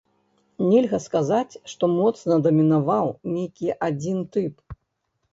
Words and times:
Нельга 0.67 0.99
сказаць, 1.07 1.59
што 1.73 1.89
моцна 1.97 2.37
дамінаваў 2.47 3.11
нейкі 3.35 3.67
адзін 3.89 4.17
тып. 4.37 4.55